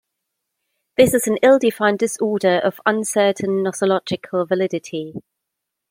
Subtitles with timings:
[0.97, 5.21] This is an ill-defined disorder of uncertain nosological validity.